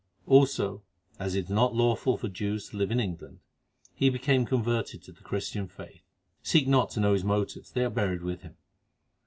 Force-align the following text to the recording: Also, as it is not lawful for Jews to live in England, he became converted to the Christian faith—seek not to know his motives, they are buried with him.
Also, 0.25 0.81
as 1.19 1.35
it 1.35 1.43
is 1.45 1.49
not 1.51 1.75
lawful 1.75 2.17
for 2.17 2.27
Jews 2.27 2.69
to 2.69 2.77
live 2.77 2.89
in 2.89 2.99
England, 2.99 3.37
he 3.93 4.09
became 4.09 4.47
converted 4.47 5.03
to 5.03 5.11
the 5.11 5.21
Christian 5.21 5.67
faith—seek 5.67 6.67
not 6.67 6.89
to 6.89 6.99
know 6.99 7.13
his 7.13 7.23
motives, 7.23 7.71
they 7.71 7.85
are 7.85 7.89
buried 7.91 8.23
with 8.23 8.41
him. 8.41 8.57